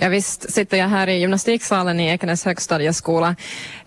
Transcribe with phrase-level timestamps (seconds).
[0.00, 3.36] Ja, visst sitter jag här i gymnastiksalen i Ekenäs högstadieskola.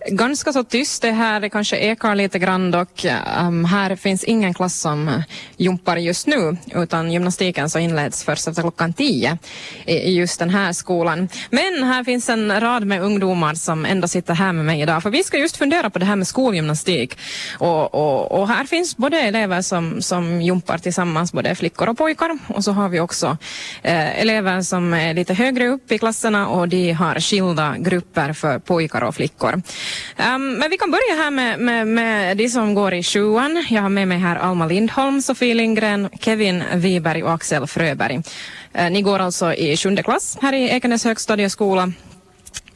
[0.07, 3.05] Ganska så tyst det här, det kanske ekar lite grann dock.
[3.39, 5.23] Um, här finns ingen klass som
[5.57, 9.37] jumpar just nu utan gymnastiken så inleds först efter klockan tio
[9.85, 11.29] i just den här skolan.
[11.49, 15.09] Men här finns en rad med ungdomar som ändå sitter här med mig idag för
[15.09, 17.17] vi ska just fundera på det här med skolgymnastik
[17.57, 22.37] och, och, och här finns både elever som, som jumpar tillsammans, både flickor och pojkar
[22.47, 23.37] och så har vi också
[23.81, 28.59] eh, elever som är lite högre upp i klasserna och de har skilda grupper för
[28.59, 29.53] pojkar och flickor.
[29.53, 33.65] Um, men vi kan börja här med, med, med de som går i sjuan.
[33.69, 38.15] Jag har med mig här Alma Lindholm, Sofie Lindgren, Kevin Wiberg och Axel Fröberg.
[38.15, 41.91] Uh, ni går alltså i sjunde klass här i Ekenäs högstadieskola.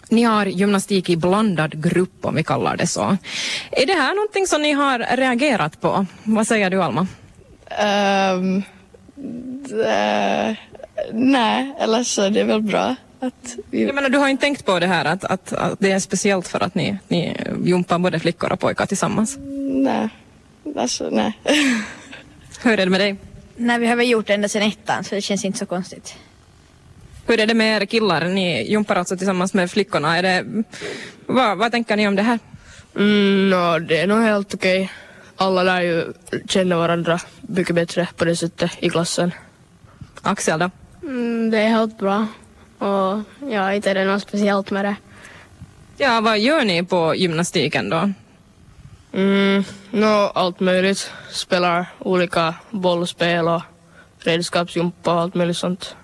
[0.10, 3.18] Ni har gymnastik i blandad grupp om vi kallar det så.
[3.72, 6.06] Är det här någonting som ni har reagerat på?
[6.24, 7.08] Vad säger du Alma?
[7.82, 8.64] Um,
[11.12, 12.96] nej, eller så är det väl bra.
[13.24, 13.86] Att vi...
[13.86, 16.48] Jag menar, du har inte tänkt på det här att, att, att det är speciellt
[16.48, 19.38] för att ni, ni jumpar både flickor och pojkar tillsammans?
[19.84, 20.10] Nej,
[20.76, 21.40] alltså nej.
[22.64, 23.16] Hur är det med dig?
[23.56, 26.16] Nej, vi har väl gjort det ända sedan ettan så det känns inte så konstigt.
[27.28, 28.26] Hur är det med er killar?
[28.26, 30.18] Ni jumpar alltså tillsammans med flickorna.
[30.18, 30.64] Är det,
[31.26, 32.40] vad, vad tänker ni om det här?
[32.96, 34.92] Mm, no, det är nog helt okej.
[35.36, 36.14] Alla lär ju
[36.48, 39.32] känna varandra mycket bättre på det sättet i klassen.
[40.22, 40.72] Axel då?
[41.04, 42.28] Mm, det är helt bra.
[42.84, 44.96] Och ja, inte är det något speciellt med det.
[45.98, 48.12] Ja, vad gör ni på gymnastiken då?
[49.14, 51.12] Mm, no, allt möjligt.
[51.32, 53.62] Spelar olika bollspel och
[54.20, 55.96] redskapsjumpa och allt möjligt sånt.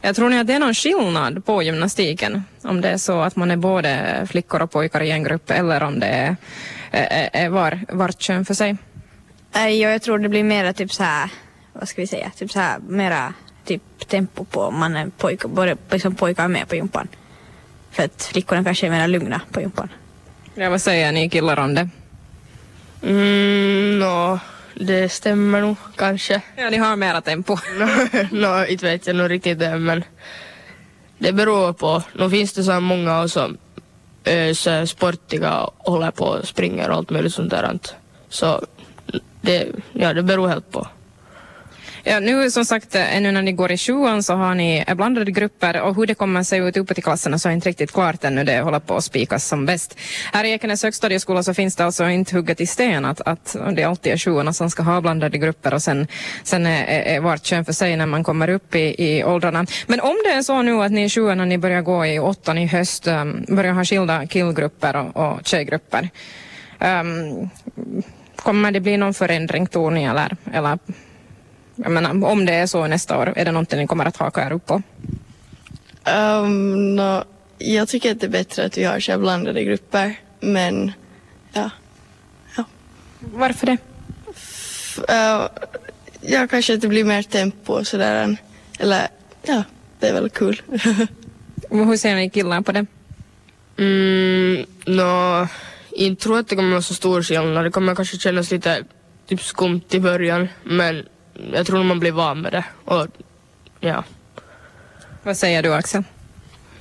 [0.00, 2.44] Jag tror ni att det är någon skillnad på gymnastiken?
[2.62, 5.82] Om det är så att man är både flickor och pojkar i en grupp eller
[5.82, 6.36] om det är,
[6.90, 8.76] är, är var, vart kön för sig?
[9.54, 11.30] Äh, ja, jag tror det blir mera typ så här,
[11.72, 15.48] vad ska vi säga, typ så här mera typ tempo på om man är pojke,
[15.48, 17.08] både liksom pojkar är med på jumpan.
[17.90, 19.88] För att flickorna kanske är mer lugna på jumpan.
[20.54, 21.88] Ja, vad säger ni killar om det?
[23.02, 24.38] Mm, no,
[24.74, 26.42] det stämmer nog kanske.
[26.56, 27.56] Ja, ni har mera tempo.
[27.78, 27.86] no,
[28.30, 30.04] no, inte vet jag nog riktigt det, men
[31.18, 32.02] det beror på.
[32.12, 33.58] Nu finns det så många som
[34.24, 37.78] är så sportiga och håller på och springer och allt möjligt sånt där.
[38.28, 38.66] Så
[39.40, 40.86] det, ja, det beror helt på.
[42.04, 44.94] Ja, nu som sagt, eh, ännu när ni går i sjuan så har ni eh,
[44.94, 47.92] blandade grupper och hur det kommer sig ut uppe till klasserna så är inte riktigt
[47.92, 48.44] klart ännu.
[48.44, 49.98] Det håller på att spikas som bäst.
[50.32, 53.84] Här i Ekenäs högstadieskola så finns det alltså inte hugget i sten att, att det
[53.84, 56.06] alltid är sjuorna som ska ha blandade grupper och sen,
[56.42, 59.66] sen är, är vart kön för sig när man kommer upp i, i åldrarna.
[59.86, 62.18] Men om det är så nu att ni i sjuan när ni börjar gå i
[62.18, 66.08] åttan i höst eh, börjar ha skilda killgrupper och, och tjejgrupper.
[66.80, 67.50] Um,
[68.36, 70.78] kommer det bli någon förändring tror ni eller, eller
[71.76, 74.46] jag menar, om det är så nästa år, är det någonting ni kommer att haka
[74.46, 74.82] er upp på?
[76.10, 77.24] Um, no,
[77.58, 80.92] jag tycker att det är bättre att vi har så blandade grupper, men
[81.52, 81.70] ja.
[82.56, 82.64] ja.
[83.20, 83.76] Varför det?
[84.36, 85.48] F uh,
[86.20, 88.36] ja, kanske att det blir mer tempo och sådär.
[88.78, 89.08] Eller
[89.42, 89.64] ja,
[90.00, 90.62] det är väl kul.
[91.70, 92.86] Hur ser ni killar på det?
[93.78, 95.48] Mm, no,
[95.90, 97.64] inte tror att det kommer vara så stor skillnad.
[97.64, 98.84] Det kommer kanske kännas lite
[99.28, 101.06] typ skumt i början, men
[101.52, 102.64] jag tror man blir van med det.
[102.84, 103.06] Och,
[103.80, 104.04] ja.
[105.22, 106.02] Vad säger du Axel?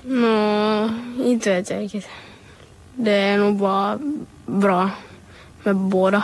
[0.03, 0.89] Nå,
[1.25, 2.09] inte vet jag riktigt.
[2.95, 3.99] Det är nog bara
[4.45, 4.89] bra
[5.63, 6.23] med båda.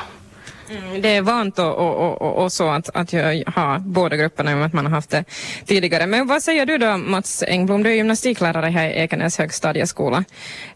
[0.69, 3.11] Mm, det är vant och, och, och, och så att, att
[3.55, 5.23] ha båda grupperna i och med att man har haft det
[5.65, 6.07] tidigare.
[6.07, 10.23] Men vad säger du då Mats Engblom, du är gymnastiklärare här i Ekenäs högstadieskola.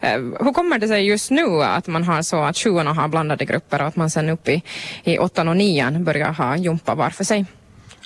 [0.00, 3.44] Eh, hur kommer det sig just nu att man har så att sjuorna har blandade
[3.44, 4.62] grupper och att man sen upp i,
[5.04, 7.44] i åttan och nian börjar ha jumpa var för sig?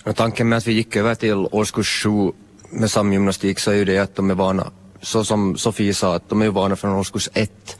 [0.04, 2.32] Och tanken med att vi gick över till årskurs sju
[2.70, 4.70] med samgymnastik så är ju det att de är vana,
[5.02, 7.76] så som Sofie sa, att de är vana från årskurs ett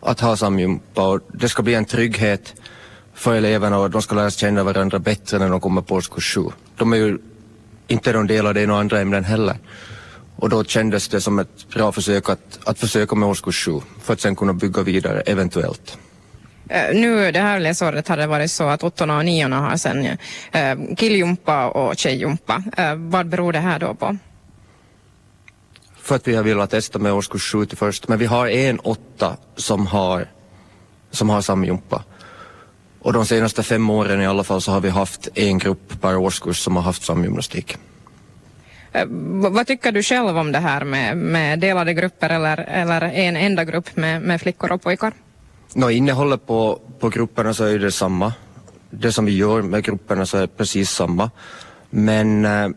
[0.00, 2.54] att ha samgympa och det ska bli en trygghet
[3.22, 6.40] för eleverna och de ska lära känna varandra bättre när de kommer på årskurs 7.
[6.76, 7.18] De är ju
[7.88, 9.56] inte de delar det i några andra ämnen heller.
[10.36, 14.12] Och då kändes det som ett bra försök att, att försöka med årskurs 7 för
[14.12, 15.98] att sen kunna bygga vidare eventuellt.
[16.70, 20.06] Uh, nu det här läsåret har det varit så att åttorna och niorna har sen
[20.06, 22.62] uh, killjumpa och tjejjumpa.
[22.78, 24.16] Uh, vad beror det här då på?
[26.00, 28.08] För att vi har velat testa med årskurs 7 till först.
[28.08, 30.26] Men vi har en åtta som har,
[31.10, 32.04] som har samjumpa.
[33.02, 36.16] Och de senaste fem åren i alla fall så har vi haft en grupp per
[36.16, 37.76] årskurs som har haft samgymnastik.
[38.96, 39.04] Uh,
[39.50, 43.64] vad tycker du själv om det här med, med delade grupper eller, eller en enda
[43.64, 45.12] grupp med, med flickor och pojkar?
[45.74, 48.32] No, innehållet på, på grupperna så är det samma.
[48.90, 51.30] Det som vi gör med grupperna så är precis samma.
[51.90, 52.70] Men uh,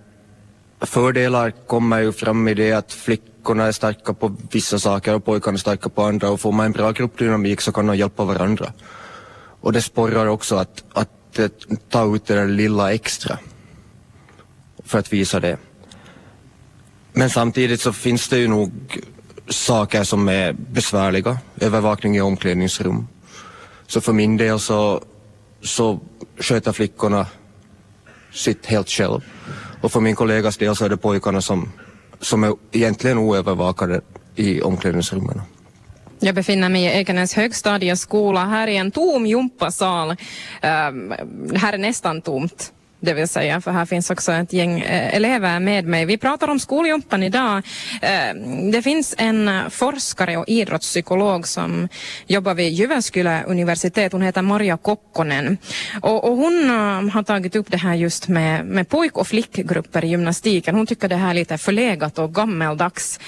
[0.82, 5.56] fördelar kommer ju fram i det att flickorna är starka på vissa saker och pojkarna
[5.56, 8.74] är starka på andra och får man en bra gruppdynamik så kan de hjälpa varandra.
[9.66, 11.48] Och det sporrar också att, att eh,
[11.90, 13.38] ta ut det där lilla extra
[14.84, 15.58] för att visa det.
[17.14, 18.72] Men samtidigt så finns det ju nog
[19.48, 21.38] saker som är besvärliga.
[21.62, 23.08] Övervakning i omklädningsrum.
[23.88, 25.02] Så för min del så,
[25.62, 26.00] så
[26.40, 27.28] sköter flickorna
[28.34, 29.22] sitt helt själv.
[29.82, 31.72] Och för min kollegas del så är det pojkarna som,
[32.20, 34.02] som är egentligen oövervakade
[34.36, 35.42] i omklädningsrummen.
[36.26, 38.46] Jag befinner mig i Ekenäs högstadieskola.
[38.46, 40.10] Här är en tom gympasal.
[40.12, 40.18] Um,
[40.62, 41.14] ehm,
[41.56, 42.74] här är nästan tomt
[43.06, 46.06] det vill säga, för här finns också ett gäng eh, elever med mig.
[46.06, 47.64] Vi pratar om skoljumpan idag.
[48.02, 48.36] Eh,
[48.72, 51.90] det finns en forskare och idrottspsykolog som
[52.28, 54.12] jobbar vid Jyväskylä universitet.
[54.12, 55.58] Hon heter Maria Kokkonen
[56.02, 60.06] och, och hon eh, har tagit upp det här just med, med pojk och flickgrupper
[60.06, 60.76] i gymnastiken.
[60.76, 63.20] Hon tycker det här är lite förlegat och gammeldags.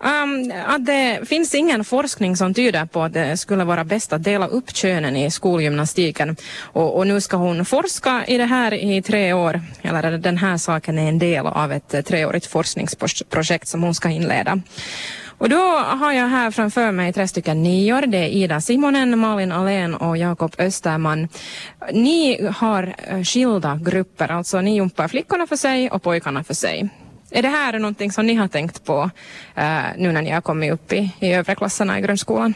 [0.00, 4.24] Um, att det finns ingen forskning som tyder på att det skulle vara bäst att
[4.24, 6.36] dela upp könen i skolgymnastiken
[6.72, 10.56] och, och nu ska hon forska i det här i tre år, eller den här
[10.56, 14.60] saken är en del av ett eh, treårigt forskningsprojekt som hon ska inleda.
[15.38, 18.06] Och då har jag här framför mig tre stycken nior.
[18.06, 21.28] Det är Ida Simonen, Malin Alén och Jakob Österman.
[21.92, 26.88] Ni har eh, skilda grupper, alltså ni jumpar flickorna för sig och pojkarna för sig.
[27.30, 29.10] Är det här någonting som ni har tänkt på
[29.58, 32.54] uh, nu när ni har kommit upp i, i övre klasserna i grundskolan?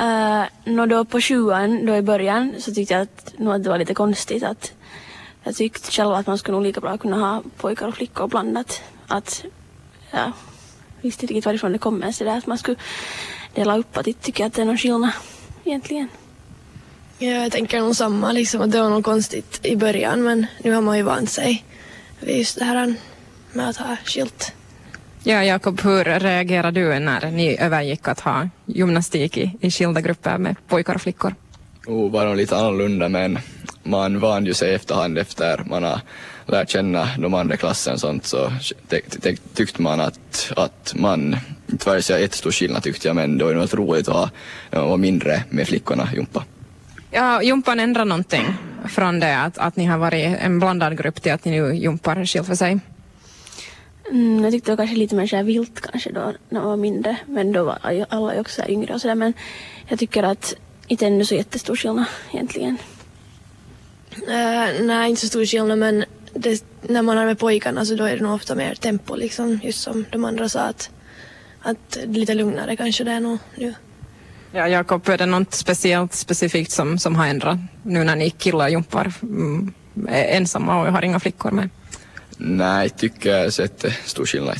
[0.00, 3.70] Uh, nå då på sjuan, då i början, så tyckte jag att, nog att det
[3.70, 4.72] var lite konstigt att
[5.44, 8.82] jag tyckte själv att man skulle nog lika bra kunna ha pojkar och flickor blandat.
[9.06, 9.44] Att,
[10.10, 10.32] ja,
[11.00, 12.76] visste inte riktigt varifrån det kommer så där att man skulle
[13.54, 15.10] dela upp att inte tycker att det är någon skillnad
[15.64, 16.08] egentligen.
[17.18, 20.72] Ja, jag tänker nog samma, liksom att det var nog konstigt i början men nu
[20.72, 21.64] har man ju vant sig
[22.20, 22.94] vid just det här
[23.52, 24.52] med att ha skilt.
[25.22, 30.38] Ja, Jakob, hur reagerar du när ni övergick att ha gymnastik i, i skilda grupper
[30.38, 31.34] med pojkar och flickor?
[31.86, 33.38] Oh, var nog lite annorlunda men
[33.84, 36.00] man vande ju sig efterhand efter man har
[36.46, 38.52] lärt känna de andra klassen sånt så
[39.54, 41.36] tyckte man att, att man,
[41.66, 44.30] inte var det jättestor skillnad tyckte jag men det var ju något roligt att ha,
[44.70, 46.44] vara mindre med flickorna jumpa.
[47.10, 48.54] Ja, jumpan ändrar någonting
[48.88, 52.26] från det att, att ni har varit en blandad grupp till att ni nu jumpar
[52.26, 52.78] skilt för sig?
[54.10, 56.76] Mm, jag tyckte det var kanske lite mer så vilt kanske då när man var
[56.76, 59.32] mindre men då var alla ju också yngre och sådär men
[59.88, 60.54] jag tycker att
[60.86, 62.78] inte ännu så jättestor skillnad egentligen.
[64.18, 68.04] Uh, nej, inte så stor skillnad men det, när man har med pojkarna så då
[68.04, 69.60] är det nog ofta mer tempo liksom.
[69.62, 70.90] Just som de andra sa att,
[71.60, 73.74] att lite lugnare kanske det är nog nu.
[74.52, 78.68] Ja, Jakob, är det något speciellt specifikt som, som har ändrat nu när ni killar
[78.68, 79.72] jumpar mm,
[80.08, 81.68] ensamma och har inga flickor med?
[82.36, 84.58] Nej, tycker jag sett stor skillnad.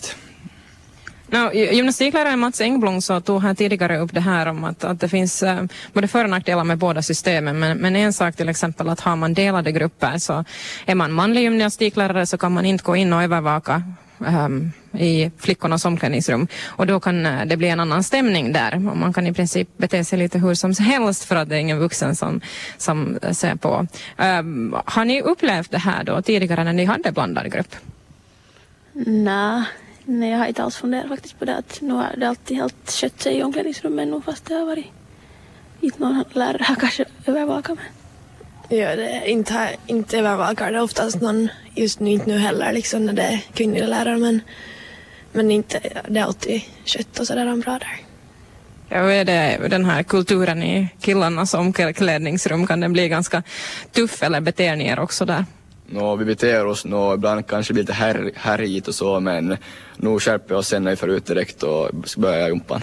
[1.26, 5.08] No, gymnastiklärare Mats Engblom så tog här tidigare upp det här om att, att det
[5.08, 5.62] finns uh,
[5.92, 9.16] både för och nackdelar med båda systemen men, men en sak till exempel att har
[9.16, 10.44] man delade grupper så
[10.86, 13.82] är man manlig gymnastiklärare så kan man inte gå in och övervaka
[14.18, 18.96] um, i flickornas omklädningsrum och då kan uh, det bli en annan stämning där och
[18.96, 21.78] man kan i princip bete sig lite hur som helst för att det är ingen
[21.78, 22.40] vuxen som,
[22.78, 23.86] som eh, ser på.
[24.18, 27.74] Um, har ni upplevt det här då tidigare när ni hade blandad grupp?
[29.06, 29.64] Nej,
[30.04, 31.56] Nej, jag har inte alls funderat faktiskt på det.
[31.56, 34.86] Att nu har det alltid helt skött sig i omklädningsrummet nu fast det har varit
[35.84, 37.86] inte någon lärare har kanske övervakat mig.
[38.68, 43.06] Ja, det är inte, inte övervakar det oftast någon, just nu inte nu heller liksom
[43.06, 44.40] när det är kvinnliga lärare men,
[45.32, 48.00] men inte, det är alltid skött och sådär bra där.
[48.88, 52.66] Ja, är det den här kulturen i killarnas omklädningsrum?
[52.66, 53.42] Kan den bli ganska
[53.92, 55.44] tuff eller beter ni er också där?
[55.86, 59.56] Nå, vi beter oss nå, ibland kanske lite här, härjigt och så men
[59.96, 62.80] nu skärper vi oss sen när vi får ut direkt och börjar jumpan.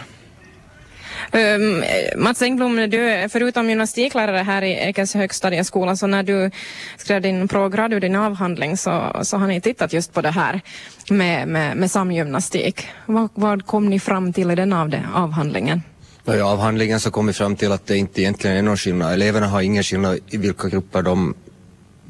[1.34, 1.84] Um,
[2.18, 6.52] Mats Engblom, du är förutom gymnastiklärare här i Ekes högstadieskola så när du
[6.98, 10.62] skrev din prograd ur din avhandling så, så har ni tittat just på det här
[11.10, 12.88] med, med, med samgymnastik.
[13.06, 15.82] Vad, vad kom ni fram till i den av det, avhandlingen?
[16.28, 19.14] I avhandlingen så kom vi fram till att det inte egentligen är någon skillnad.
[19.14, 21.34] Eleverna har ingen skillnad i vilka grupper de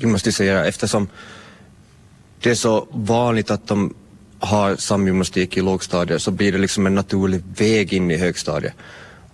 [0.02, 1.08] gymnastisera eftersom
[2.40, 3.94] det är så vanligt att de
[4.40, 8.74] har samgymnastik i lågstadiet så blir det liksom en naturlig väg in i högstadiet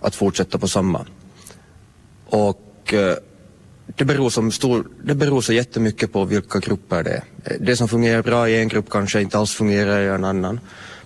[0.00, 1.06] att fortsätta på samma.
[2.26, 3.16] Och eh,
[3.96, 7.58] det beror, som stor, det beror så jättemycket på vilka grupper det är.
[7.60, 10.60] Det som fungerar bra i en grupp kanske inte alls fungerar i en annan.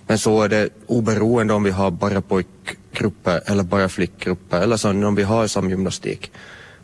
[0.07, 4.89] Men så är det oberoende om vi har bara pojkgrupper eller bara flickgrupper eller så
[4.89, 6.31] om vi har samgymnastik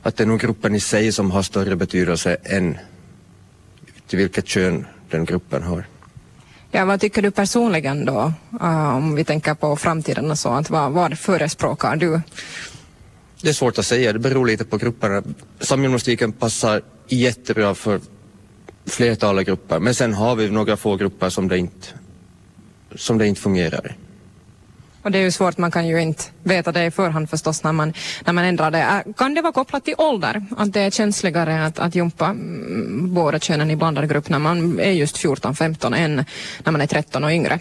[0.03, 2.77] att det är nog gruppen i sig som har större betydelse än
[4.07, 5.85] till vilket kön den gruppen har.
[6.71, 10.69] Ja, vad tycker du personligen då, uh, om vi tänker på framtiden och så, att
[10.69, 12.21] vad, vad förespråkar du?
[13.41, 15.23] Det är svårt att säga, det beror lite på grupperna.
[15.59, 17.99] Samgymnastiken passar jättebra för
[18.85, 21.87] flertalet grupper, men sen har vi några få grupper som det inte,
[22.95, 24.08] som det inte fungerar i.
[25.01, 27.71] Och det är ju svårt, man kan ju inte veta det i förhand förstås när
[27.71, 27.93] man,
[28.25, 28.79] när man ändrar det.
[28.79, 30.45] Äh, kan det vara kopplat till ålder?
[30.57, 34.79] Att det är känsligare att, att jumpa mm, båda könen i blandad grupp när man
[34.79, 36.25] är just 14-15 än
[36.63, 37.59] när man är 13 och yngre?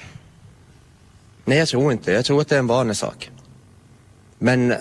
[1.44, 2.12] Nej, jag tror inte.
[2.12, 3.30] Jag tror att det är en vanesak.
[4.38, 4.74] Men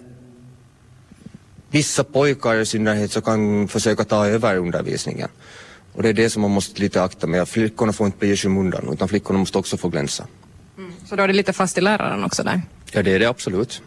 [1.70, 5.30] vissa pojkar i synnerhet så kan försöka ta över undervisningen.
[5.94, 7.48] Och det är det som man måste lite akta med.
[7.48, 10.28] Flickorna får inte bli i skymundan utan flickorna måste också få glänsa.
[11.10, 12.62] Så då är det lite fast i läraren också där.
[12.92, 13.82] Ja, det är det absolut.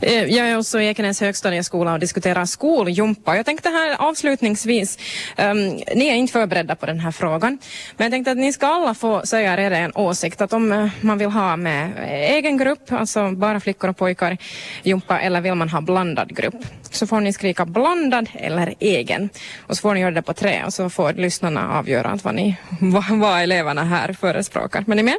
[0.00, 3.36] Eh, Jag är också i Ekenäs högstadieskola och diskuterar skoljumpa.
[3.36, 4.98] Jag tänkte här avslutningsvis,
[5.38, 7.58] um, ni är inte förberedda på den här frågan,
[7.96, 10.88] men jag tänkte att ni ska alla få säga er en åsikt att om eh,
[11.00, 11.92] man vill ha med
[12.36, 14.36] egen grupp, alltså bara flickor och pojkar
[14.82, 16.54] jumpa, eller vill man ha blandad grupp,
[16.90, 19.28] så får ni skrika blandad eller egen.
[19.66, 22.34] Och så får ni göra det på tre och så får lyssnarna avgöra att vad,
[22.34, 24.84] ni, vad, vad eleverna här förespråkar.
[24.86, 25.16] Men ni med?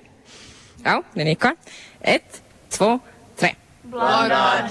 [0.87, 1.55] Ja, ni nickar.
[1.99, 2.99] Ett, två,
[3.35, 3.55] tre.
[3.81, 4.69] Blandad.